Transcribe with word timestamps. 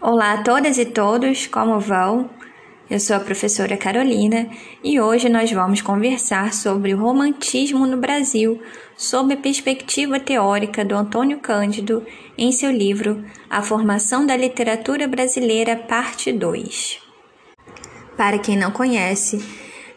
Olá 0.00 0.34
a 0.34 0.42
todas 0.44 0.78
e 0.78 0.84
todos, 0.84 1.48
como 1.48 1.80
vão? 1.80 2.30
Eu 2.88 3.00
sou 3.00 3.16
a 3.16 3.20
professora 3.20 3.76
Carolina 3.76 4.48
e 4.82 5.00
hoje 5.00 5.28
nós 5.28 5.50
vamos 5.50 5.82
conversar 5.82 6.54
sobre 6.54 6.94
o 6.94 6.98
romantismo 7.00 7.84
no 7.84 7.96
Brasil, 7.96 8.62
sob 8.96 9.34
a 9.34 9.36
perspectiva 9.36 10.20
teórica 10.20 10.84
do 10.84 10.94
Antônio 10.94 11.40
Cândido, 11.40 12.06
em 12.38 12.52
seu 12.52 12.70
livro 12.70 13.24
A 13.50 13.60
Formação 13.60 14.24
da 14.24 14.36
Literatura 14.36 15.08
Brasileira, 15.08 15.74
Parte 15.74 16.30
2. 16.30 17.00
Para 18.16 18.38
quem 18.38 18.56
não 18.56 18.70
conhece, 18.70 19.44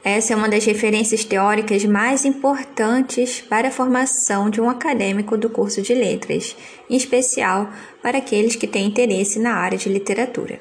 essa 0.03 0.33
é 0.33 0.35
uma 0.35 0.49
das 0.49 0.65
referências 0.65 1.23
teóricas 1.23 1.85
mais 1.85 2.25
importantes 2.25 3.39
para 3.39 3.67
a 3.67 3.71
formação 3.71 4.49
de 4.49 4.59
um 4.59 4.67
acadêmico 4.67 5.37
do 5.37 5.47
curso 5.47 5.79
de 5.81 5.93
letras, 5.93 6.55
em 6.89 6.95
especial 6.95 7.69
para 8.01 8.17
aqueles 8.17 8.55
que 8.55 8.65
têm 8.65 8.87
interesse 8.87 9.37
na 9.37 9.53
área 9.53 9.77
de 9.77 9.89
literatura. 9.89 10.59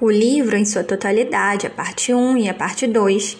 O 0.00 0.10
livro, 0.10 0.56
em 0.56 0.64
sua 0.64 0.82
totalidade, 0.82 1.66
a 1.66 1.70
parte 1.70 2.14
1 2.14 2.38
e 2.38 2.48
a 2.48 2.54
parte 2.54 2.86
2, 2.86 3.36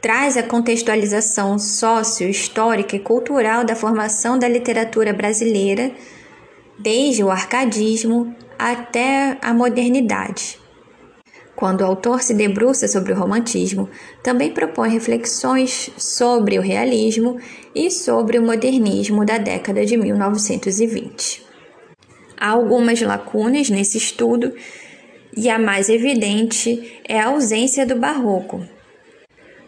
traz 0.00 0.36
a 0.36 0.44
contextualização 0.44 1.58
sócio-histórica 1.58 2.94
e 2.94 3.00
cultural 3.00 3.64
da 3.64 3.74
formação 3.74 4.38
da 4.38 4.46
literatura 4.46 5.12
brasileira, 5.12 5.90
desde 6.78 7.24
o 7.24 7.30
arcadismo 7.30 8.32
até 8.56 9.38
a 9.42 9.52
modernidade 9.52 10.63
quando 11.56 11.82
o 11.82 11.84
autor 11.84 12.22
se 12.22 12.34
debruça 12.34 12.88
sobre 12.88 13.12
o 13.12 13.16
romantismo, 13.16 13.88
também 14.22 14.50
propõe 14.50 14.90
reflexões 14.90 15.90
sobre 15.96 16.58
o 16.58 16.62
realismo 16.62 17.38
e 17.74 17.90
sobre 17.90 18.38
o 18.38 18.42
modernismo 18.42 19.24
da 19.24 19.38
década 19.38 19.84
de 19.84 19.96
1920. 19.96 21.44
Há 22.36 22.50
algumas 22.50 23.00
lacunas 23.00 23.70
nesse 23.70 23.98
estudo 23.98 24.52
e 25.36 25.48
a 25.48 25.58
mais 25.58 25.88
evidente 25.88 27.00
é 27.08 27.18
a 27.18 27.26
ausência 27.26 27.86
do 27.86 27.96
barroco. 27.96 28.66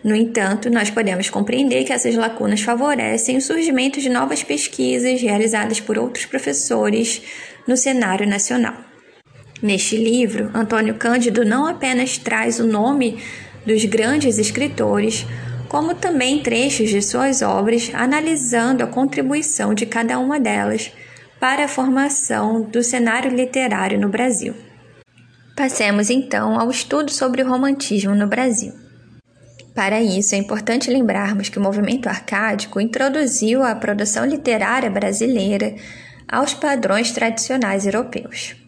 No 0.03 0.15
entanto, 0.15 0.71
nós 0.71 0.89
podemos 0.89 1.29
compreender 1.29 1.85
que 1.85 1.93
essas 1.93 2.15
lacunas 2.15 2.61
favorecem 2.61 3.37
o 3.37 3.43
surgimento 3.43 4.01
de 4.01 4.09
novas 4.09 4.43
pesquisas 4.43 5.21
realizadas 5.21 5.81
por 5.81 5.99
outros 5.99 6.27
professores 6.27 7.23
no 7.67 7.77
cenário 7.77 8.29
nacional. 8.29 8.86
Neste 9.63 9.97
livro, 9.97 10.51
Antônio 10.55 10.95
Cândido 10.97 11.45
não 11.45 11.67
apenas 11.67 12.19
traz 12.19 12.61
o 12.61 12.67
nome 12.67 13.19
dos 13.65 13.85
grandes 13.85 14.39
escritores, 14.39 15.27
como 15.69 15.95
também 15.95 16.43
trechos 16.43 16.91
de 16.91 17.01
suas 17.01 17.43
obras, 17.43 17.91
analisando 17.95 18.85
a 18.85 18.87
contribuição 18.87 19.75
de 19.75 19.87
cada 19.87 20.19
uma 20.19 20.39
delas 20.39 20.93
para 21.41 21.65
a 21.65 21.69
formação 21.69 22.63
do 22.63 22.83
cenário 22.83 23.31
literário 23.31 23.99
no 23.99 24.09
Brasil. 24.09 24.55
Passemos 25.57 26.11
então 26.11 26.61
ao 26.61 26.71
estudo 26.71 27.11
sobre 27.11 27.43
o 27.43 27.49
romantismo 27.49 28.15
no 28.15 28.27
Brasil. 28.27 28.75
Para 29.75 30.01
isso, 30.01 30.35
é 30.35 30.39
importante 30.39 30.91
lembrarmos 30.91 31.49
que 31.49 31.59
o 31.59 31.63
movimento 31.63 32.09
arcádico 32.09 32.81
introduziu 32.81 33.63
a 33.63 33.75
produção 33.75 34.25
literária 34.25 34.91
brasileira 34.91 35.75
aos 36.29 36.55
padrões 36.55 37.11
tradicionais 37.11 37.87
europeus. 37.87 38.66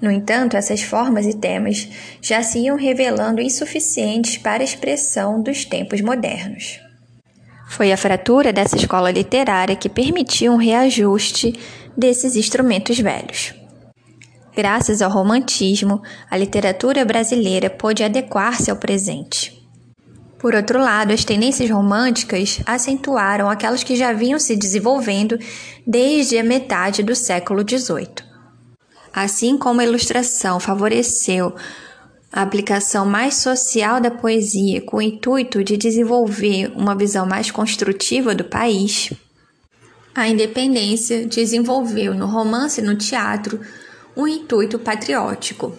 No 0.00 0.10
entanto, 0.10 0.56
essas 0.56 0.82
formas 0.82 1.26
e 1.26 1.34
temas 1.34 1.88
já 2.22 2.42
se 2.42 2.60
iam 2.60 2.76
revelando 2.76 3.40
insuficientes 3.40 4.38
para 4.38 4.62
a 4.62 4.64
expressão 4.64 5.42
dos 5.42 5.64
tempos 5.64 6.00
modernos. 6.00 6.80
Foi 7.68 7.92
a 7.92 7.96
fratura 7.96 8.52
dessa 8.52 8.76
escola 8.76 9.10
literária 9.10 9.76
que 9.76 9.88
permitiu 9.88 10.52
um 10.52 10.56
reajuste 10.56 11.58
desses 11.96 12.36
instrumentos 12.36 12.98
velhos. 12.98 13.54
Graças 14.56 15.02
ao 15.02 15.10
romantismo, 15.10 16.02
a 16.30 16.36
literatura 16.36 17.04
brasileira 17.04 17.68
pôde 17.68 18.02
adequar-se 18.02 18.70
ao 18.70 18.76
presente. 18.76 19.56
Por 20.38 20.54
outro 20.54 20.78
lado, 20.78 21.12
as 21.12 21.24
tendências 21.24 21.68
românticas 21.68 22.60
acentuaram 22.64 23.50
aquelas 23.50 23.82
que 23.82 23.96
já 23.96 24.12
vinham 24.12 24.38
se 24.38 24.56
desenvolvendo 24.56 25.38
desde 25.86 26.38
a 26.38 26.44
metade 26.44 27.02
do 27.02 27.14
século 27.14 27.64
XVIII. 27.68 28.27
Assim 29.20 29.58
como 29.58 29.80
a 29.80 29.84
ilustração 29.84 30.60
favoreceu 30.60 31.52
a 32.32 32.40
aplicação 32.40 33.04
mais 33.04 33.34
social 33.34 34.00
da 34.00 34.12
poesia 34.12 34.80
com 34.80 34.98
o 34.98 35.02
intuito 35.02 35.64
de 35.64 35.76
desenvolver 35.76 36.70
uma 36.76 36.94
visão 36.94 37.26
mais 37.26 37.50
construtiva 37.50 38.32
do 38.32 38.44
país, 38.44 39.12
a 40.14 40.28
independência 40.28 41.26
desenvolveu 41.26 42.14
no 42.14 42.26
romance 42.26 42.80
e 42.80 42.84
no 42.84 42.96
teatro 42.96 43.60
um 44.16 44.28
intuito 44.28 44.78
patriótico. 44.78 45.76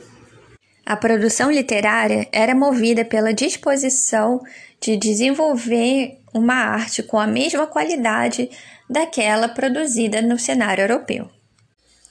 A 0.86 0.98
produção 0.98 1.50
literária 1.50 2.28
era 2.34 2.54
movida 2.54 3.06
pela 3.06 3.34
disposição 3.34 4.42
de 4.82 4.98
desenvolver 4.98 6.18
uma 6.34 6.56
arte 6.56 7.02
com 7.02 7.18
a 7.18 7.26
mesma 7.26 7.66
qualidade 7.66 8.50
daquela 8.90 9.48
produzida 9.48 10.22
no 10.22 10.38
cenário 10.38 10.82
europeu. 10.82 11.30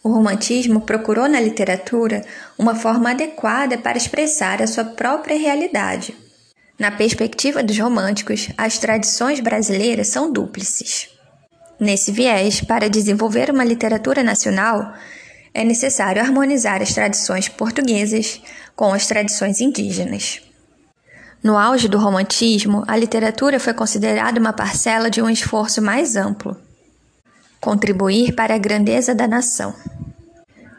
O 0.08 0.10
romantismo 0.10 0.80
procurou 0.80 1.28
na 1.28 1.38
literatura 1.38 2.24
uma 2.56 2.74
forma 2.74 3.10
adequada 3.10 3.76
para 3.76 3.98
expressar 3.98 4.62
a 4.62 4.66
sua 4.66 4.82
própria 4.82 5.38
realidade. 5.38 6.16
Na 6.78 6.90
perspectiva 6.90 7.62
dos 7.62 7.78
românticos, 7.78 8.48
as 8.56 8.78
tradições 8.78 9.38
brasileiras 9.38 10.08
são 10.08 10.32
dúplices. 10.32 11.10
Nesse 11.78 12.10
viés, 12.10 12.62
para 12.62 12.88
desenvolver 12.88 13.50
uma 13.50 13.62
literatura 13.62 14.22
nacional, 14.22 14.94
é 15.52 15.62
necessário 15.62 16.22
harmonizar 16.22 16.80
as 16.80 16.94
tradições 16.94 17.46
portuguesas 17.46 18.40
com 18.74 18.94
as 18.94 19.06
tradições 19.06 19.60
indígenas. 19.60 20.40
No 21.42 21.58
auge 21.58 21.86
do 21.86 21.98
romantismo, 21.98 22.82
a 22.88 22.96
literatura 22.96 23.60
foi 23.60 23.74
considerada 23.74 24.40
uma 24.40 24.54
parcela 24.54 25.10
de 25.10 25.20
um 25.20 25.28
esforço 25.28 25.82
mais 25.82 26.16
amplo 26.16 26.56
contribuir 27.60 28.34
para 28.34 28.54
a 28.54 28.58
grandeza 28.58 29.14
da 29.14 29.26
nação. 29.26 29.74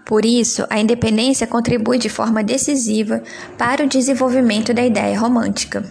Por 0.06 0.25
isso, 0.25 0.66
a 0.72 0.79
independência 0.79 1.45
contribui 1.45 2.00
de 2.00 2.09
forma 2.09 2.44
decisiva 2.44 3.22
para 3.57 3.84
o 3.84 3.88
desenvolvimento 3.88 4.73
da 4.73 4.84
ideia 4.84 5.19
romântica. 5.19 5.85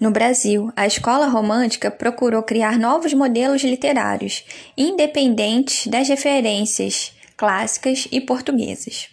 No 0.00 0.10
Brasil, 0.10 0.72
a 0.74 0.84
escola 0.84 1.28
romântica 1.28 1.88
procurou 1.88 2.42
criar 2.42 2.76
novos 2.76 3.14
modelos 3.14 3.62
literários, 3.62 4.44
independentes 4.76 5.86
das 5.86 6.08
referências 6.08 7.12
clássicas 7.36 8.08
e 8.10 8.20
portuguesas. 8.20 9.08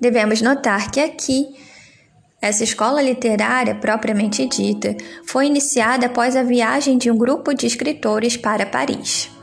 Devemos 0.00 0.42
notar 0.42 0.90
que 0.90 0.98
aqui, 0.98 1.46
essa 2.42 2.64
escola 2.64 3.00
literária 3.00 3.76
propriamente 3.76 4.44
dita 4.46 4.96
foi 5.24 5.46
iniciada 5.46 6.06
após 6.06 6.34
a 6.34 6.42
viagem 6.42 6.98
de 6.98 7.08
um 7.08 7.16
grupo 7.16 7.54
de 7.54 7.64
escritores 7.64 8.36
para 8.36 8.66
Paris. 8.66 9.37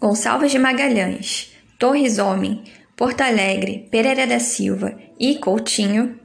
Gonçalves 0.00 0.52
de 0.52 0.60
Magalhães, 0.60 1.52
Torres 1.76 2.18
Homem, 2.18 2.62
Porto 2.96 3.20
Alegre, 3.22 3.88
Pereira 3.90 4.28
da 4.28 4.38
Silva 4.38 4.96
e 5.18 5.36
Coutinho 5.38 6.16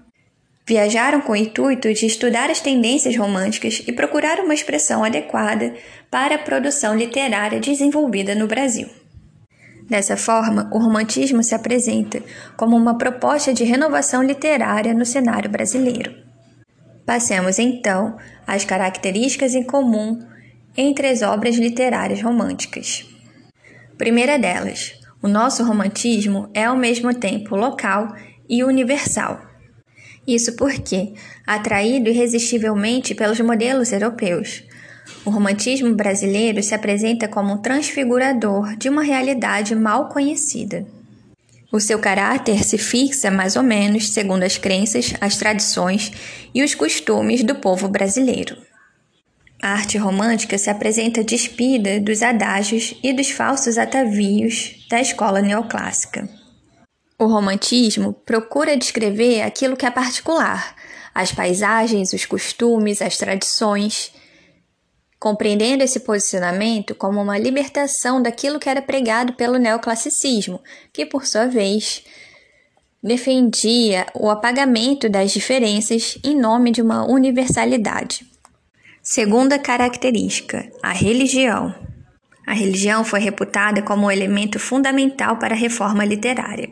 viajaram 0.64 1.22
com 1.22 1.32
o 1.32 1.36
intuito 1.36 1.92
de 1.92 2.06
estudar 2.06 2.52
as 2.52 2.62
tendências 2.62 3.18
românticas 3.18 3.82
e 3.88 3.92
procurar 3.92 4.40
uma 4.40 4.54
expressão 4.54 5.04
adequada 5.04 5.74
para 6.12 6.36
a 6.36 6.38
produção 6.38 6.96
literária 6.96 7.60
desenvolvida 7.60 8.36
no 8.36 8.46
Brasil. 8.46 8.88
Dessa 9.90 10.16
forma, 10.16 10.70
o 10.72 10.78
romantismo 10.78 11.42
se 11.42 11.56
apresenta 11.56 12.22
como 12.56 12.78
uma 12.78 12.96
proposta 12.96 13.56
de 13.56 13.64
renovação 13.64 14.22
literária 14.22 14.94
no 14.94 15.04
cenário 15.04 15.50
brasileiro. 15.50 16.14
Passemos 17.08 17.58
então 17.58 18.18
às 18.46 18.64
características 18.64 19.56
em 19.56 19.64
comum 19.64 20.20
entre 20.78 21.08
as 21.08 21.24
obras 21.24 21.56
literárias 21.56 22.22
românticas. 22.22 23.13
Primeira 24.04 24.38
delas, 24.38 25.00
o 25.22 25.30
nosso 25.30 25.64
romantismo 25.64 26.50
é 26.54 26.66
ao 26.66 26.76
mesmo 26.76 27.14
tempo 27.14 27.56
local 27.56 28.14
e 28.50 28.62
universal. 28.62 29.40
Isso 30.28 30.58
porque, 30.58 31.14
atraído 31.48 32.10
irresistivelmente 32.10 33.16
pelos 33.16 33.40
modelos 33.40 33.94
europeus, 33.94 34.62
o 35.24 35.30
romantismo 35.30 35.96
brasileiro 35.96 36.62
se 36.62 36.76
apresenta 36.76 37.30
como 37.30 37.54
um 37.54 37.62
transfigurador 37.62 38.76
de 38.76 38.90
uma 38.90 39.04
realidade 39.04 39.74
mal 39.74 40.10
conhecida. 40.10 40.86
O 41.72 41.80
seu 41.80 41.98
caráter 41.98 42.62
se 42.66 42.78
fixa 42.78 43.32
mais 43.32 43.56
ou 43.56 43.64
menos 43.64 44.10
segundo 44.10 44.44
as 44.44 44.58
crenças, 44.58 45.14
as 45.22 45.38
tradições 45.38 46.12
e 46.54 46.62
os 46.62 46.76
costumes 46.76 47.42
do 47.42 47.56
povo 47.56 47.88
brasileiro. 47.88 48.58
A 49.64 49.76
arte 49.76 49.98
romântica 49.98 50.58
se 50.58 50.70
apresenta 50.70 51.24
despida 51.24 51.98
dos 51.98 52.22
adágios 52.22 52.96
e 53.02 53.14
dos 53.14 53.30
falsos 53.30 53.78
atavios 53.78 54.86
da 54.90 55.00
escola 55.00 55.42
neoclássica. 55.42 56.28
O 57.18 57.28
romantismo 57.28 58.12
procura 58.12 58.76
descrever 58.76 59.42
aquilo 59.42 59.78
que 59.78 59.86
é 59.86 59.90
particular, 59.90 60.76
as 61.16 61.32
paisagens, 61.32 62.12
os 62.12 62.26
costumes, 62.26 63.02
as 63.02 63.16
tradições, 63.16 64.12
compreendendo 65.18 65.82
esse 65.82 66.02
posicionamento 66.02 66.94
como 66.94 67.22
uma 67.22 67.40
libertação 67.40 68.22
daquilo 68.22 68.60
que 68.60 68.68
era 68.68 68.82
pregado 68.82 69.32
pelo 69.32 69.58
neoclassicismo, 69.58 70.60
que, 70.92 71.06
por 71.06 71.26
sua 71.26 71.46
vez, 71.46 72.04
defendia 73.02 74.08
o 74.14 74.30
apagamento 74.30 75.08
das 75.08 75.32
diferenças 75.32 76.18
em 76.22 76.38
nome 76.38 76.70
de 76.70 76.82
uma 76.82 77.10
universalidade. 77.10 78.33
Segunda 79.06 79.60
característica: 79.60 80.72
a 80.82 80.94
religião. 80.94 81.76
A 82.48 82.54
religião 82.54 83.04
foi 83.04 83.20
reputada 83.20 83.82
como 83.82 84.06
um 84.06 84.12
elemento 84.12 84.58
fundamental 84.58 85.36
para 85.36 85.54
a 85.54 85.58
reforma 85.58 86.06
literária. 86.06 86.70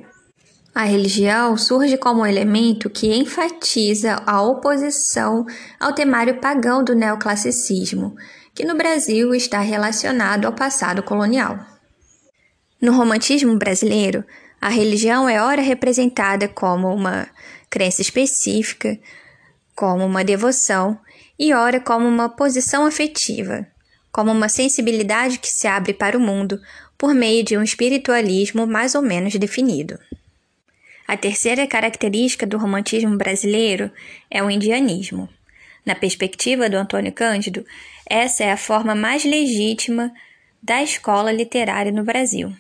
A 0.74 0.84
religião 0.84 1.58
surge 1.58 1.98
como 1.98 2.22
um 2.22 2.26
elemento 2.26 2.90
que 2.90 3.14
enfatiza 3.14 4.24
a 4.26 4.42
oposição 4.42 5.46
ao 5.78 5.92
temário 5.92 6.40
pagão 6.40 6.82
do 6.82 6.96
neoclassicismo, 6.96 8.16
que 8.56 8.64
no 8.64 8.78
Brasil 8.78 9.36
está 9.36 9.60
relacionado 9.60 10.46
ao 10.46 10.54
passado 10.54 11.04
colonial. 11.04 11.60
No 12.82 12.94
romantismo 12.94 13.58
brasileiro, 13.58 14.24
a 14.62 14.70
religião 14.70 15.28
é 15.28 15.42
ora 15.42 15.62
representada 15.62 16.48
como 16.48 16.96
uma 16.96 17.28
crença 17.70 18.02
específica, 18.02 18.98
como 19.76 20.06
uma 20.06 20.24
devoção, 20.24 20.98
e 21.44 21.56
ora 21.56 21.80
como 21.80 22.08
uma 22.08 22.30
posição 22.30 22.86
afetiva, 22.86 23.66
como 24.12 24.32
uma 24.32 24.48
sensibilidade 24.48 25.40
que 25.40 25.50
se 25.50 25.66
abre 25.66 25.92
para 25.92 26.16
o 26.16 26.22
mundo 26.22 26.62
por 26.96 27.16
meio 27.16 27.44
de 27.44 27.58
um 27.58 27.64
espiritualismo 27.64 28.68
mais 28.68 28.94
ou 28.94 29.02
menos 29.02 29.34
definido. 29.34 29.98
A 31.08 31.18
terceira 31.18 31.66
característica 31.66 32.46
do 32.46 32.60
romantismo 32.60 33.18
brasileiro 33.18 33.90
é 34.30 34.44
o 34.44 34.52
indianismo. 34.52 35.28
Na 35.84 35.96
perspectiva 35.96 36.70
do 36.70 36.78
Antônio 36.78 37.12
Cândido, 37.12 37.66
essa 38.06 38.44
é 38.44 38.52
a 38.52 38.58
forma 38.58 38.94
mais 38.94 39.26
legítima 39.26 40.14
da 40.62 40.84
escola 40.84 41.32
literária 41.32 41.92
no 41.92 42.04
Brasil. 42.04 42.56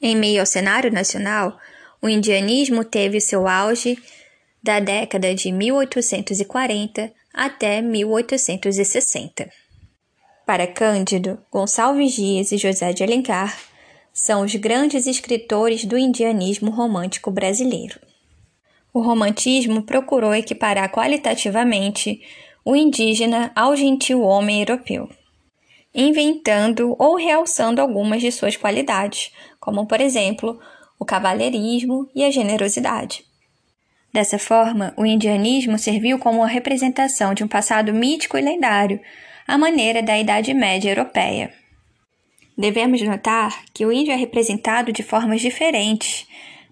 Em 0.00 0.14
meio 0.14 0.38
ao 0.38 0.46
cenário 0.46 0.92
nacional, 0.92 1.58
o 2.00 2.08
indianismo 2.08 2.84
teve 2.84 3.20
seu 3.20 3.48
auge 3.48 3.98
da 4.62 4.78
década 4.78 5.34
de 5.34 5.50
1840 5.50 7.17
até 7.32 7.80
1860. 7.80 9.50
Para 10.46 10.66
Cândido, 10.66 11.38
Gonçalves 11.50 12.12
Dias 12.12 12.52
e 12.52 12.56
José 12.58 12.92
de 12.92 13.02
Alencar 13.02 13.58
são 14.12 14.42
os 14.42 14.54
grandes 14.54 15.06
escritores 15.06 15.84
do 15.84 15.96
indianismo 15.98 16.70
romântico 16.70 17.30
brasileiro. 17.30 18.00
O 18.92 19.00
romantismo 19.00 19.82
procurou 19.82 20.34
equiparar 20.34 20.90
qualitativamente 20.90 22.20
o 22.64 22.74
indígena 22.74 23.52
ao 23.54 23.76
gentil 23.76 24.22
homem 24.22 24.60
europeu 24.60 25.08
inventando 25.94 26.94
ou 26.98 27.16
realçando 27.16 27.80
algumas 27.80 28.20
de 28.20 28.30
suas 28.30 28.56
qualidades, 28.56 29.32
como, 29.58 29.86
por 29.86 30.00
exemplo, 30.00 30.58
o 30.98 31.04
cavalheirismo 31.04 32.08
e 32.14 32.24
a 32.24 32.30
generosidade. 32.30 33.24
Dessa 34.12 34.38
forma, 34.38 34.94
o 34.96 35.04
indianismo 35.04 35.78
serviu 35.78 36.18
como 36.18 36.42
a 36.42 36.46
representação 36.46 37.34
de 37.34 37.44
um 37.44 37.48
passado 37.48 37.92
mítico 37.92 38.38
e 38.38 38.40
lendário, 38.40 39.00
à 39.46 39.56
maneira 39.56 40.02
da 40.02 40.18
Idade 40.18 40.52
Média 40.54 40.90
europeia. 40.90 41.52
Devemos 42.56 43.00
notar 43.02 43.64
que 43.72 43.86
o 43.86 43.92
índio 43.92 44.12
é 44.12 44.16
representado 44.16 44.92
de 44.92 45.02
formas 45.02 45.40
diferentes 45.40 46.26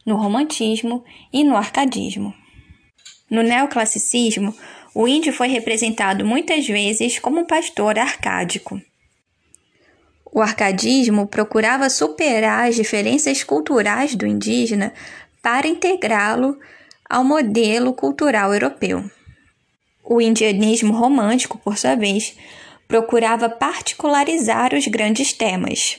no 0.05 0.17
romantismo 0.17 1.05
e 1.33 1.45
no 1.45 1.57
arcadismo. 1.57 2.35
No 3.31 3.43
neoclassicismo, 3.43 4.55
o 4.95 5.07
índio 5.07 5.33
foi 5.33 5.49
representado 5.49 6.25
muitas 6.25 6.67
vezes 6.67 7.19
como 7.19 7.41
um 7.41 7.45
pastor 7.45 7.99
arcádico. 7.99 8.81
O 10.33 10.41
arcadismo 10.41 11.27
procurava 11.27 11.89
superar 11.89 12.69
as 12.69 12.77
diferenças 12.77 13.43
culturais 13.43 14.15
do 14.15 14.27
indígena 14.27 14.93
para 15.43 15.69
integrá-lo 15.69 16.59
ao 17.09 17.25
modelo 17.25 17.93
cultural 17.93 18.53
europeu. 18.53 19.05
O 20.05 20.21
indianismo 20.21 20.93
romântico, 20.93 21.59
por 21.59 21.79
sua 21.79 21.95
vez, 21.95 22.37
procurava 22.87 23.49
particularizar 23.49 24.75
os 24.75 24.87
grandes 24.87 25.33
temas, 25.33 25.99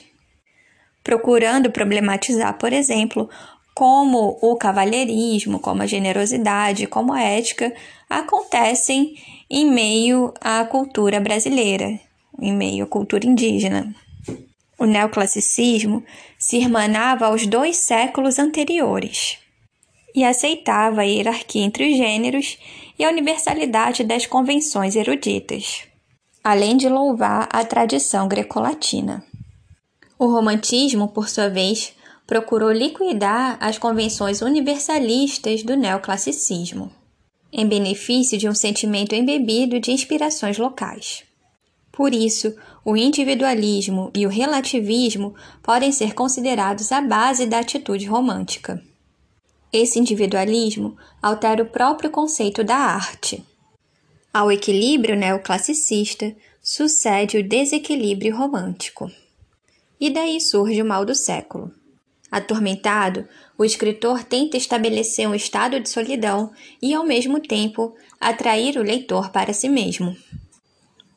procurando 1.04 1.70
problematizar, 1.70 2.56
por 2.58 2.72
exemplo, 2.72 3.28
como 3.74 4.38
o 4.40 4.56
cavalheirismo, 4.56 5.58
como 5.58 5.82
a 5.82 5.86
generosidade, 5.86 6.86
como 6.86 7.12
a 7.12 7.20
ética 7.20 7.72
acontecem 8.08 9.14
em 9.50 9.70
meio 9.70 10.32
à 10.40 10.64
cultura 10.64 11.20
brasileira, 11.20 12.00
em 12.40 12.52
meio 12.52 12.84
à 12.84 12.88
cultura 12.88 13.26
indígena. 13.26 13.94
O 14.78 14.84
neoclassicismo 14.84 16.02
se 16.38 16.56
irmanava 16.56 17.26
aos 17.26 17.46
dois 17.46 17.76
séculos 17.76 18.38
anteriores 18.38 19.38
e 20.14 20.24
aceitava 20.24 21.02
a 21.02 21.04
hierarquia 21.04 21.62
entre 21.62 21.90
os 21.90 21.96
gêneros 21.96 22.58
e 22.98 23.04
a 23.04 23.10
universalidade 23.10 24.02
das 24.04 24.26
convenções 24.26 24.96
eruditas, 24.96 25.82
além 26.42 26.76
de 26.76 26.88
louvar 26.88 27.48
a 27.52 27.64
tradição 27.64 28.26
grecolatina. 28.26 29.24
O 30.18 30.26
romantismo, 30.26 31.08
por 31.08 31.28
sua 31.28 31.48
vez, 31.48 31.92
procurou 32.26 32.72
liquidar 32.72 33.56
as 33.60 33.78
convenções 33.78 34.42
universalistas 34.42 35.62
do 35.62 35.76
neoclassicismo, 35.76 36.90
em 37.52 37.66
benefício 37.66 38.36
de 38.36 38.48
um 38.48 38.54
sentimento 38.54 39.14
embebido 39.14 39.80
de 39.80 39.92
inspirações 39.92 40.58
locais. 40.58 41.24
Por 41.92 42.14
isso, 42.14 42.54
o 42.84 42.96
individualismo 42.96 44.10
e 44.14 44.26
o 44.26 44.28
relativismo 44.28 45.34
podem 45.62 45.90
ser 45.90 46.14
considerados 46.14 46.92
a 46.92 47.00
base 47.00 47.46
da 47.46 47.58
atitude 47.58 48.06
romântica. 48.06 48.82
Esse 49.72 49.98
individualismo 49.98 50.96
altera 51.20 51.62
o 51.62 51.66
próprio 51.66 52.10
conceito 52.10 52.64
da 52.64 52.76
arte. 52.76 53.44
Ao 54.32 54.50
equilíbrio 54.50 55.16
neoclassicista 55.16 56.34
sucede 56.62 57.38
o 57.38 57.46
desequilíbrio 57.46 58.36
romântico. 58.36 59.10
E 60.00 60.10
daí 60.10 60.40
surge 60.40 60.80
o 60.80 60.86
mal 60.86 61.04
do 61.04 61.14
século. 61.14 61.72
Atormentado, 62.30 63.26
o 63.56 63.64
escritor 63.64 64.22
tenta 64.22 64.56
estabelecer 64.56 65.26
um 65.26 65.34
estado 65.34 65.80
de 65.80 65.88
solidão 65.88 66.52
e, 66.80 66.94
ao 66.94 67.04
mesmo 67.04 67.40
tempo, 67.40 67.94
atrair 68.20 68.76
o 68.78 68.82
leitor 68.82 69.30
para 69.30 69.52
si 69.52 69.68
mesmo. 69.68 70.16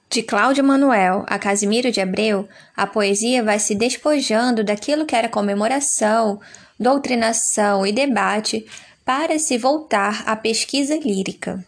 De 0.09 0.21
Cláudio 0.21 0.63
Manuel 0.63 1.23
a 1.27 1.39
Casimiro 1.39 1.89
de 1.89 2.01
Abreu, 2.01 2.47
a 2.75 2.85
poesia 2.85 3.43
vai 3.43 3.59
se 3.59 3.73
despojando 3.75 4.61
daquilo 4.61 5.05
que 5.05 5.15
era 5.15 5.29
comemoração, 5.29 6.39
doutrinação 6.81 7.85
e 7.85 7.91
debate 7.91 8.65
para 9.05 9.37
se 9.37 9.55
voltar 9.55 10.23
à 10.25 10.35
pesquisa 10.35 10.97
lírica. 10.97 11.63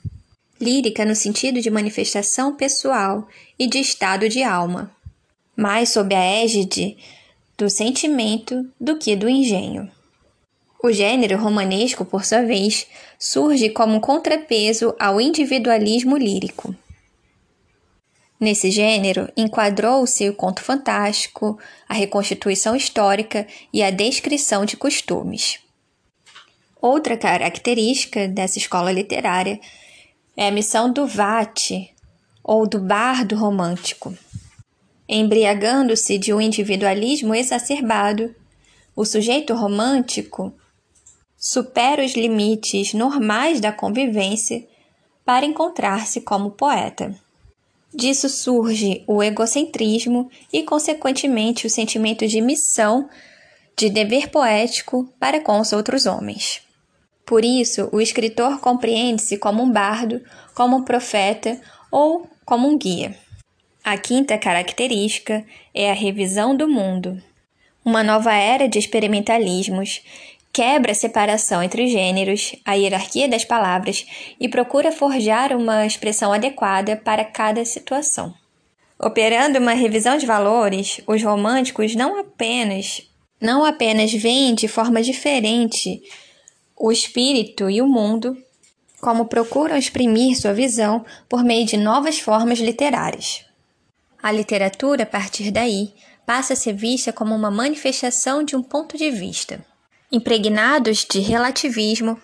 Lírica 0.60 1.06
no 1.06 1.16
sentido 1.16 1.62
de 1.62 1.70
manifestação 1.70 2.56
pessoal 2.56 3.28
e 3.60 3.68
de 3.68 3.78
estado 3.78 4.28
de 4.28 4.42
alma, 4.42 4.92
mais 5.56 5.90
sob 5.90 6.16
a 6.16 6.20
égide 6.20 6.98
do 7.56 7.70
sentimento 7.70 8.68
do 8.82 8.98
que 8.98 9.16
do 9.16 9.30
engenho. 9.30 9.88
O 10.84 10.92
gênero 10.92 11.38
romanesco, 11.38 12.04
por 12.04 12.26
sua 12.26 12.42
vez, 12.42 12.88
surge 13.20 13.70
como 13.70 14.02
contrapeso 14.02 14.96
ao 15.00 15.22
individualismo 15.22 16.18
lírico. 16.18 16.76
Nesse 18.44 18.70
gênero, 18.70 19.32
enquadrou-se 19.38 20.28
o 20.28 20.36
conto 20.36 20.62
fantástico, 20.62 21.58
a 21.88 21.94
reconstituição 21.94 22.76
histórica 22.76 23.48
e 23.72 23.82
a 23.82 23.90
descrição 23.90 24.66
de 24.66 24.76
costumes. 24.76 25.60
Outra 26.82 27.16
característica 27.16 28.28
dessa 28.28 28.58
escola 28.58 28.92
literária 28.92 29.62
é 30.36 30.50
a 30.50 30.52
missão 30.52 30.92
do 30.92 31.08
vate, 31.08 31.96
ou 32.44 32.68
do 32.68 32.82
bardo 32.82 33.34
romântico. 33.38 34.14
Embriagando-se 35.08 36.18
de 36.18 36.34
um 36.34 36.42
individualismo 36.42 37.34
exacerbado, 37.34 38.36
o 38.94 39.06
sujeito 39.06 39.54
romântico 39.54 40.54
supera 41.38 42.04
os 42.04 42.12
limites 42.12 42.94
normais 42.94 43.62
da 43.62 43.72
convivência 43.72 44.68
para 45.24 45.46
encontrar-se 45.46 46.20
como 46.20 46.52
poeta. 46.52 47.18
Disso 47.94 48.28
surge 48.28 49.04
o 49.06 49.22
egocentrismo 49.22 50.30
e, 50.52 50.64
consequentemente, 50.64 51.68
o 51.68 51.70
sentimento 51.70 52.28
de 52.28 52.42
missão, 52.42 53.08
de 53.78 53.90
dever 53.90 54.30
poético 54.30 55.08
para 55.20 55.40
com 55.40 55.60
os 55.60 55.74
outros 55.74 56.06
homens. 56.06 56.62
Por 57.26 57.46
isso, 57.46 57.90
o 57.92 58.02
escritor 58.02 58.60
compreende-se 58.60 59.38
como 59.38 59.64
um 59.64 59.72
bardo, 59.72 60.22
como 60.56 60.78
um 60.78 60.84
profeta 60.84 61.60
ou 61.92 62.28
como 62.44 62.68
um 62.68 62.78
guia. 62.78 63.16
A 63.84 63.98
quinta 63.98 64.38
característica 64.38 65.46
é 65.74 65.92
a 65.92 65.94
revisão 65.94 66.56
do 66.56 66.68
mundo. 66.68 67.22
Uma 67.86 68.02
nova 68.02 68.34
era 68.34 68.68
de 68.68 68.80
experimentalismos 68.80 70.02
quebra 70.54 70.92
a 70.92 70.96
separação 70.96 71.64
entre 71.64 71.84
os 71.84 71.92
gêneros, 71.92 72.56
a 72.64 72.76
hierarquia 72.76 73.28
das 73.28 73.44
palavras 73.44 74.06
e 74.40 74.48
procura 74.48 74.92
forjar 74.92 75.52
uma 75.52 75.86
expressão 75.86 76.32
adequada 76.32 76.96
para 76.96 77.26
cada 77.26 77.66
situação. 77.66 78.32
Operando 79.00 79.58
uma 79.58 79.74
revisão 79.74 80.16
de 80.16 80.28
valores, 80.28 81.02
os 81.08 81.24
românticos 81.24 81.96
não 81.96 82.20
apenas 82.20 83.10
não 83.42 83.66
apenas 83.66 84.14
veem 84.14 84.56
de 84.56 84.70
forma 84.70 85.02
diferente 85.02 86.02
o 86.78 86.94
espírito 86.94 87.70
e 87.70 87.82
o 87.82 87.88
mundo, 87.88 88.38
como 89.02 89.26
procuram 89.26 89.76
exprimir 89.76 90.40
sua 90.40 90.54
visão 90.54 91.04
por 91.28 91.44
meio 91.44 91.66
de 91.66 91.76
novas 91.76 92.20
formas 92.20 92.60
literárias. 92.60 93.46
A 94.22 94.32
literatura, 94.32 95.04
a 95.04 95.06
partir 95.06 95.52
daí, 95.52 95.94
passa 96.26 96.54
a 96.54 96.56
ser 96.56 96.74
vista 96.74 97.12
como 97.12 97.36
uma 97.36 97.52
manifestação 97.52 98.44
de 98.44 98.56
um 98.56 98.64
ponto 98.64 98.98
de 98.98 99.12
vista. 99.12 99.66
Impregnados 100.16 101.08
de 101.10 101.20
relativismo, 101.22 102.22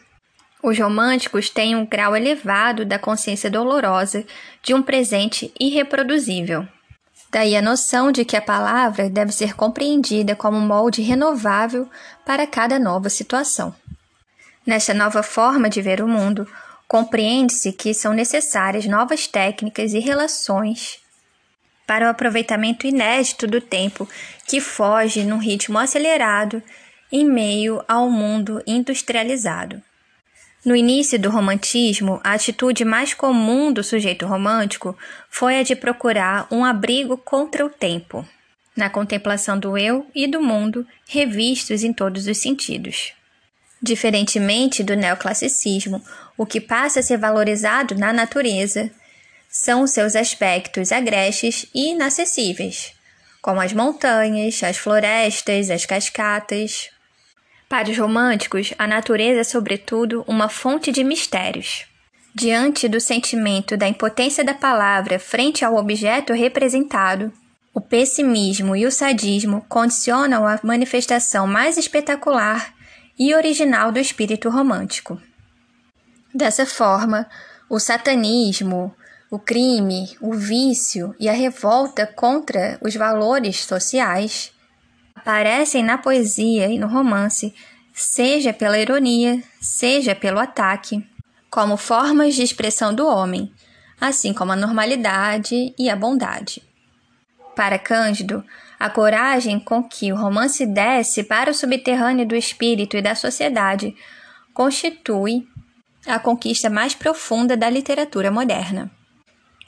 os 0.62 0.78
românticos 0.78 1.50
têm 1.50 1.76
um 1.76 1.88
grau 1.88 2.16
elevado 2.16 2.86
da 2.86 3.00
consciência 3.00 3.50
dolorosa 3.50 4.24
de 4.62 4.76
um 4.76 4.84
presente 4.84 5.52
irreproduzível. 5.60 6.68
Daí 7.32 7.58
a 7.58 7.64
noção 7.64 8.12
de 8.12 8.24
que 8.24 8.38
a 8.38 8.42
palavra 8.44 9.10
deve 9.10 9.32
ser 9.32 9.56
compreendida 9.56 10.36
como 10.36 10.56
um 10.56 10.68
molde 10.68 11.02
renovável 11.02 11.90
para 12.24 12.46
cada 12.46 12.78
nova 12.78 13.10
situação. 13.10 13.74
Nesta 14.64 14.94
nova 14.94 15.24
forma 15.24 15.68
de 15.68 15.82
ver 15.82 16.00
o 16.00 16.08
mundo, 16.08 16.48
compreende-se 16.88 17.74
que 17.74 17.96
são 17.96 18.14
necessárias 18.14 18.86
novas 18.86 19.26
técnicas 19.26 19.96
e 19.96 20.00
relações 20.00 21.00
para 21.88 22.06
o 22.06 22.10
aproveitamento 22.10 22.86
inédito 22.86 23.48
do 23.48 23.60
tempo 23.60 24.08
que 24.46 24.62
foge 24.62 25.24
num 25.24 25.40
ritmo 25.40 25.80
acelerado 25.80 26.62
em 27.12 27.26
meio 27.26 27.84
ao 27.88 28.10
mundo 28.10 28.62
industrializado. 28.66 29.82
No 30.66 30.76
início 30.76 31.18
do 31.18 31.30
romantismo, 31.30 32.20
a 32.24 32.34
atitude 32.34 32.84
mais 32.84 33.14
comum 33.14 33.72
do 33.72 33.84
sujeito 33.84 34.26
romântico 34.26 34.98
foi 35.30 35.58
a 35.58 35.64
de 35.64 35.76
procurar 35.76 36.48
um 36.52 36.66
abrigo 36.66 37.18
contra 37.18 37.66
o 37.66 37.70
tempo, 37.70 38.28
na 38.76 38.90
contemplação 38.90 39.58
do 39.58 39.78
eu 39.78 40.06
e 40.14 40.28
do 40.28 40.42
mundo 40.42 40.86
revistos 41.08 41.84
em 41.84 41.94
todos 41.94 42.28
os 42.28 42.38
sentidos. 42.38 43.14
Diferentemente 43.82 44.84
do 44.84 44.96
neoclassicismo, 44.96 46.04
o 46.38 46.46
que 46.46 46.60
passa 46.60 47.00
a 47.00 47.04
ser 47.04 47.18
valorizado 47.18 47.96
na 47.96 48.12
natureza 48.12 48.92
são 49.50 49.88
seus 49.88 50.16
aspectos 50.16 50.92
agrestes 50.92 51.66
e 51.74 51.92
inacessíveis, 51.92 52.94
como 53.42 53.62
as 53.62 53.74
montanhas, 53.74 54.62
as 54.62 54.78
florestas, 54.78 55.70
as 55.70 55.86
cascatas. 55.86 56.90
Para 57.70 57.92
os 57.92 57.98
românticos, 58.00 58.74
a 58.80 58.88
natureza 58.88 59.42
é, 59.42 59.44
sobretudo, 59.44 60.26
uma 60.28 60.50
fonte 60.50 60.92
de 60.92 61.04
mistérios. 61.04 61.86
Diante 62.34 62.88
do 62.88 63.00
sentimento 63.00 63.78
da 63.78 63.88
impotência 63.88 64.44
da 64.44 64.56
palavra 64.56 65.20
frente 65.20 65.64
ao 65.64 65.76
objeto 65.76 66.34
representado, 66.34 67.32
o 67.72 67.80
pessimismo 67.80 68.76
e 68.76 68.88
o 68.88 68.92
sadismo 68.92 69.64
condicionam 69.70 70.48
a 70.48 70.60
manifestação 70.64 71.46
mais 71.46 71.78
espetacular 71.78 72.74
e 73.18 73.36
original 73.36 73.92
do 73.92 74.00
espírito 74.00 74.50
romântico. 74.50 75.22
Dessa 76.34 76.66
forma, 76.66 77.30
o 77.70 77.80
satanismo, 77.80 78.96
o 79.30 79.38
crime, 79.38 80.18
o 80.20 80.34
vício 80.34 81.16
e 81.20 81.30
a 81.30 81.34
revolta 81.34 82.08
contra 82.08 82.80
os 82.82 82.96
valores 82.96 83.64
sociais 83.64 84.52
aparecem 85.30 85.84
na 85.84 85.96
poesia 85.96 86.68
e 86.70 86.80
no 86.80 86.88
romance, 86.88 87.54
seja 87.94 88.52
pela 88.52 88.80
ironia, 88.80 89.44
seja 89.62 90.16
pelo 90.16 90.40
ataque, 90.40 91.08
como 91.52 91.78
formas 91.78 92.34
de 92.34 92.42
expressão 92.42 92.96
do 92.96 93.06
homem, 93.06 93.54
assim 94.02 94.34
como 94.34 94.54
a 94.54 94.56
normalidade 94.56 95.72
e 95.78 95.88
a 95.88 95.96
bondade. 95.96 96.64
Para 97.56 97.78
Cândido, 97.78 98.44
a 98.80 98.90
coragem 98.90 99.60
com 99.60 99.84
que 99.84 100.12
o 100.12 100.16
romance 100.16 100.66
desce 100.66 101.24
para 101.24 101.52
o 101.52 101.54
subterrâneo 101.54 102.26
do 102.26 102.36
espírito 102.36 102.98
e 102.98 103.02
da 103.02 103.14
sociedade 103.14 103.96
constitui 104.52 105.48
a 106.08 106.18
conquista 106.18 106.72
mais 106.72 106.96
profunda 106.96 107.56
da 107.56 107.70
literatura 107.70 108.32
moderna. 108.32 108.90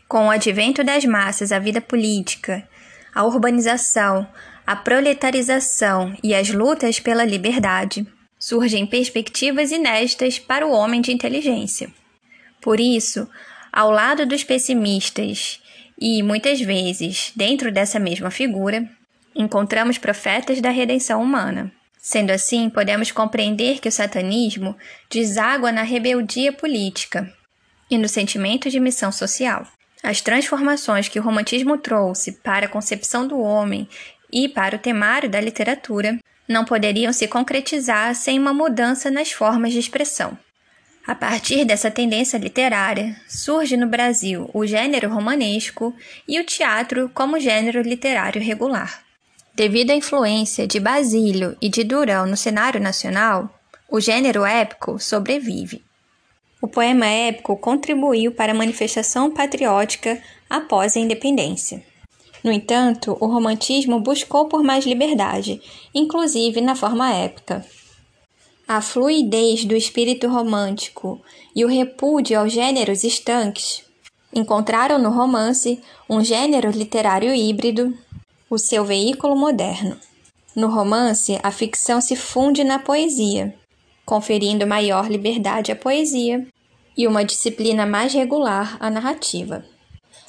Com 0.08 0.25
o 0.25 0.32
advento 0.32 0.84
das 0.84 1.06
massas, 1.06 1.51
a 1.51 1.60
vida 1.60 1.80
política, 1.80 2.68
a 3.13 3.24
urbanização, 3.24 4.27
a 4.65 4.75
proletarização 4.75 6.15
e 6.24 6.34
as 6.34 6.50
lutas 6.50 7.00
pela 7.00 7.25
liberdade, 7.25 8.06
surgem 8.39 8.86
perspectivas 8.86 9.72
inéditas 9.72 10.39
para 10.39 10.65
o 10.65 10.72
homem 10.72 11.01
de 11.01 11.12
inteligência. 11.12 11.91
Por 12.60 12.80
isso, 12.80 13.27
ao 13.72 13.91
lado 13.91 14.25
dos 14.25 14.44
pessimistas 14.44 15.62
e, 16.00 16.24
muitas 16.24 16.60
vezes, 16.60 17.32
dentro 17.36 17.72
dessa 17.72 18.00
mesma 18.00 18.32
figura, 18.32 18.88
encontramos 19.36 19.98
profetas 19.98 20.60
da 20.60 20.70
redenção 20.70 21.22
humana. 21.22 21.72
Sendo 21.98 22.32
assim, 22.32 22.70
podemos 22.70 23.12
compreender 23.12 23.80
que 23.80 23.88
o 23.88 23.91
satanismo 23.91 24.75
deságua 25.10 25.72
na 25.72 25.84
rebeldia 25.84 26.51
política 26.51 27.32
e 27.89 27.98
no 27.98 28.10
sentimento 28.10 28.70
de 28.70 28.80
missão 28.80 29.12
social. 29.12 29.68
As 30.01 30.20
transformações 30.20 31.08
que 31.08 31.20
o 31.20 31.22
romantismo 31.22 31.77
trouxe 31.77 32.32
para 32.32 32.65
a 32.65 32.70
concepção 32.70 33.27
do 33.27 33.39
homem 33.39 33.88
e 34.32 34.48
para 34.48 34.76
o 34.76 34.80
temário 34.80 35.30
da 35.30 35.40
literatura 35.40 36.18
não 36.48 36.66
poderiam 36.66 37.12
se 37.14 37.28
concretizar 37.28 38.14
sem 38.16 38.40
uma 38.40 38.54
mudança 38.54 39.10
nas 39.10 39.32
formas 39.32 39.74
de 39.74 39.80
expressão. 39.80 40.38
A 41.06 41.16
partir 41.16 41.66
dessa 41.66 41.90
tendência 41.90 42.38
literária, 42.38 43.16
surge 43.28 43.76
no 43.76 43.88
Brasil 43.88 44.50
o 44.54 44.66
gênero 44.66 45.10
romanesco 45.10 45.96
e 46.28 46.40
o 46.40 46.46
teatro 46.46 47.10
como 47.14 47.40
gênero 47.40 47.82
literário 47.82 48.42
regular. 48.42 49.04
Devido 49.54 49.92
à 49.92 49.96
influência 49.96 50.68
de 50.68 50.80
Basílio 50.80 51.58
e 51.62 51.70
de 51.70 51.84
Durão 51.84 52.26
no 52.26 52.38
cenário 52.38 52.80
nacional, 52.80 53.60
o 53.90 54.00
gênero 54.00 54.46
épico 54.46 55.00
sobrevive. 55.00 55.84
O 56.62 56.68
poema 56.68 57.08
épico 57.08 57.58
contribuiu 57.58 58.32
para 58.32 58.52
a 58.52 58.56
manifestação 58.56 59.32
patriótica 59.32 60.22
após 60.50 60.96
a 60.96 61.00
independência. 61.00 61.84
No 62.44 62.52
entanto, 62.52 63.16
o 63.20 63.28
romantismo 63.28 64.00
buscou 64.00 64.46
por 64.48 64.64
mais 64.64 64.86
liberdade, 64.86 65.62
inclusive 65.94 66.60
na 66.60 66.76
forma 66.76 67.14
épica. 67.14 67.66
A 68.68 68.82
fluidez 68.82 69.66
do 69.66 69.76
espírito 69.76 70.28
romântico 70.28 71.22
e 71.56 71.64
o 71.64 71.68
repúdio 71.68 72.40
aos 72.40 72.52
gêneros 72.52 73.04
estanques 73.04 73.84
encontraram 74.34 74.98
no 74.98 75.10
romance 75.10 75.82
um 76.10 76.24
gênero 76.24 76.72
literário 76.72 77.34
híbrido, 77.34 77.96
o 78.50 78.58
seu 78.58 78.86
veículo 78.86 79.36
moderno. 79.36 79.98
No 80.56 80.68
romance, 80.68 81.40
a 81.44 81.52
ficção 81.52 82.02
se 82.02 82.16
funde 82.16 82.64
na 82.64 82.80
poesia, 82.80 83.54
conferindo 84.06 84.68
maior 84.68 85.10
liberdade 85.10 85.72
à 85.72 85.76
poesia 85.76 86.46
e 86.98 87.08
uma 87.08 87.24
disciplina 87.24 87.86
mais 87.86 88.14
regular 88.14 88.78
à 88.80 88.90
narrativa. 88.90 89.66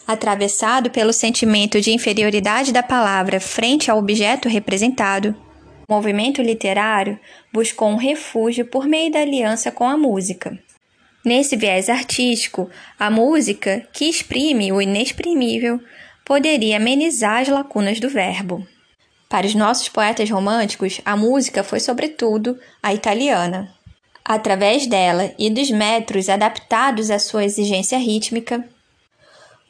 Atravessado 0.06 0.90
pelo 0.90 1.12
sentimento 1.12 1.80
de 1.80 1.92
inferioridade 1.92 2.73
da 2.73 2.82
palavra 2.82 3.40
frente 3.40 3.90
ao 3.90 3.99
objeto 3.99 4.49
representado, 4.49 5.35
o 5.88 5.94
movimento 5.94 6.42
literário 6.42 7.18
buscou 7.52 7.88
um 7.88 7.97
refúgio 7.97 8.66
por 8.66 8.87
meio 8.87 9.12
da 9.12 9.21
aliança 9.21 9.71
com 9.71 9.85
a 9.85 9.97
música. 9.97 10.59
Nesse 11.25 11.56
viés 11.56 11.88
artístico, 11.88 12.68
a 12.99 13.11
música, 13.11 13.87
que 13.92 14.06
exprime 14.06 14.73
o 14.73 14.82
inexprimível, 14.82 15.80
poderia 16.25 16.78
amenizar 16.78 17.42
as 17.42 17.49
lacunas 17.49 18.00
do 18.00 18.09
verbo. 18.09 18.66
Para 19.28 19.47
os 19.47 19.54
nossos 19.54 19.88
poetas 19.88 20.28
românticos, 20.28 21.00
a 21.04 21.16
música 21.16 21.62
foi, 21.62 21.78
sobretudo, 21.78 22.59
a 22.82 22.92
italiana. 22.92 23.73
Através 24.25 24.87
dela 24.87 25.32
e 25.38 25.49
dos 25.49 25.71
metros 25.71 26.28
adaptados 26.28 27.11
à 27.11 27.18
sua 27.18 27.44
exigência 27.44 27.99
rítmica, 27.99 28.68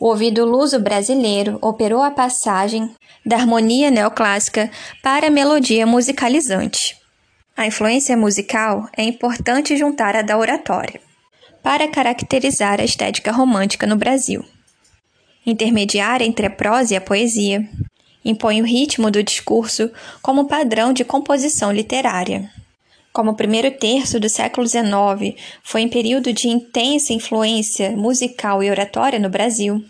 o 0.03 0.07
ouvido 0.07 0.45
luso 0.45 0.81
brasileiro 0.81 1.61
operou 1.63 2.03
a 2.03 2.11
passagem 2.11 2.91
da 3.25 3.37
harmonia 3.37 3.89
neoclássica 3.89 4.69
para 5.01 5.29
a 5.29 5.31
melodia 5.31 5.87
musicalizante. 5.87 6.97
A 7.57 7.69
influência 7.69 8.17
musical 8.17 8.89
é 8.97 9.05
importante 9.05 9.77
juntar 9.77 10.17
à 10.17 10.23
da 10.23 10.37
oratória 10.37 11.01
para 11.63 11.87
caracterizar 11.87 12.81
a 12.81 12.85
estética 12.85 13.31
romântica 13.31 13.87
no 13.87 13.95
Brasil. 13.95 14.45
Intermediária 15.47 16.25
entre 16.25 16.47
a 16.47 16.51
prosa 16.51 16.95
e 16.95 16.97
a 16.97 17.01
poesia, 17.01 17.65
impõe 18.25 18.61
o 18.61 18.65
ritmo 18.67 19.09
do 19.09 19.23
discurso 19.23 19.89
como 20.21 20.49
padrão 20.49 20.93
de 20.93 21.05
composição 21.05 21.71
literária. 21.71 22.51
Como 23.13 23.33
o 23.33 23.37
primeiro 23.37 23.71
terço 23.71 24.19
do 24.19 24.29
século 24.29 24.67
XIX 24.67 25.37
foi 25.63 25.83
em 25.83 25.89
período 25.89 26.33
de 26.33 26.49
intensa 26.49 27.13
influência 27.13 27.91
musical 27.91 28.63
e 28.63 28.71
oratória 28.71 29.19
no 29.19 29.29
Brasil, 29.29 29.85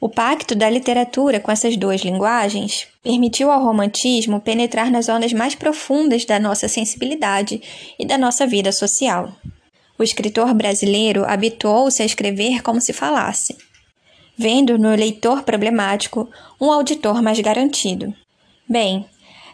o 0.00 0.08
pacto 0.08 0.56
da 0.56 0.68
literatura 0.68 1.38
com 1.38 1.52
essas 1.52 1.76
duas 1.76 2.00
linguagens 2.00 2.88
permitiu 3.04 3.52
ao 3.52 3.62
romantismo 3.62 4.40
penetrar 4.40 4.90
nas 4.90 5.06
zonas 5.06 5.32
mais 5.32 5.54
profundas 5.54 6.24
da 6.24 6.40
nossa 6.40 6.66
sensibilidade 6.66 7.62
e 7.96 8.04
da 8.04 8.18
nossa 8.18 8.44
vida 8.44 8.72
social. 8.72 9.32
O 9.96 10.02
escritor 10.02 10.52
brasileiro 10.54 11.24
habituou-se 11.24 12.02
a 12.02 12.04
escrever 12.04 12.62
como 12.62 12.80
se 12.80 12.92
falasse. 12.92 13.56
vendo 14.36 14.76
no 14.76 14.94
leitor 14.96 15.44
problemático 15.44 16.28
um 16.60 16.72
auditor 16.72 17.22
mais 17.22 17.38
garantido. 17.38 18.12
Bem, 18.68 19.06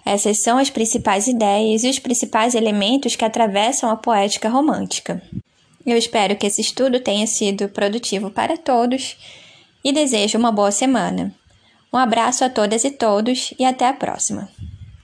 essas 0.08 0.38
são 0.38 0.56
as 0.56 0.70
principais 0.70 1.26
ideias 1.26 1.84
e 1.84 1.88
os 1.90 1.98
principais 1.98 2.54
elementos 2.54 3.14
que 3.14 3.24
atravessam 3.24 3.90
a 3.90 3.96
poética 3.96 4.48
romântica. 4.48 5.22
Eu 5.84 5.98
espero 5.98 6.34
que 6.34 6.46
esse 6.46 6.62
estudo 6.62 6.98
tenha 6.98 7.26
sido 7.26 7.68
produtivo 7.68 8.30
para 8.30 8.56
todos 8.56 9.16
e 9.84 9.92
desejo 9.92 10.38
uma 10.38 10.50
boa 10.50 10.70
semana. 10.70 11.34
Um 11.92 11.98
abraço 11.98 12.42
a 12.42 12.48
todas 12.48 12.84
e 12.84 12.90
todos 12.90 13.52
e 13.58 13.64
até 13.66 13.86
a 13.86 13.92
próxima. 13.92 14.48